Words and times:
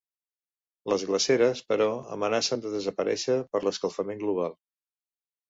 Les 0.93 1.03
glaceres, 1.09 1.61
però, 1.73 1.87
amenacen 2.15 2.65
de 2.65 2.73
desaparèixer 2.77 3.37
per 3.53 3.63
l'escalfament 3.69 4.27
global. 4.27 4.59